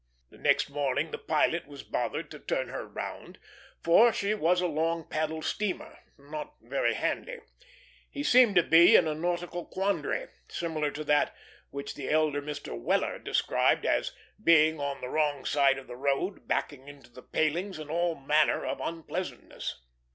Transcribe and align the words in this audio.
The 0.31 0.39
next 0.39 0.67
morning 0.67 1.11
the 1.11 1.19
pilot 1.19 1.67
was 1.67 1.83
bothered 1.83 2.31
to 2.31 2.39
turn 2.39 2.69
her 2.69 2.87
round, 2.87 3.37
for 3.83 4.11
she 4.11 4.33
was 4.33 4.59
a 4.59 4.65
long 4.65 5.07
paddle 5.07 5.43
steamer, 5.43 5.99
not 6.17 6.55
very 6.59 6.95
handy. 6.95 7.37
He 8.09 8.23
seemed 8.23 8.55
to 8.55 8.63
be 8.63 8.95
in 8.95 9.07
a 9.07 9.13
nautical 9.13 9.63
quandary, 9.67 10.25
similar 10.49 10.89
to 10.89 11.03
that 11.03 11.35
which 11.69 11.93
the 11.93 12.09
elder 12.09 12.41
Mr. 12.41 12.75
Weller 12.75 13.19
described 13.19 13.85
as 13.85 14.11
"being 14.43 14.79
on 14.79 15.01
the 15.01 15.07
wrong 15.07 15.45
side 15.45 15.77
of 15.77 15.85
the 15.85 15.95
road, 15.97 16.47
backing 16.47 16.87
into 16.87 17.11
the 17.11 17.21
palings, 17.21 17.77
and 17.77 17.91
all 17.91 18.15
manner 18.15 18.65
of 18.65 18.81
unpleasantness." 18.81 19.83